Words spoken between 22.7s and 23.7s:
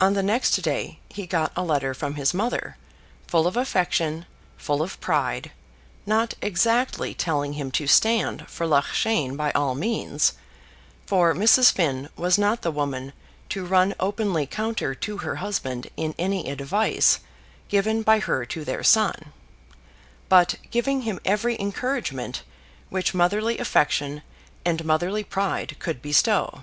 which motherly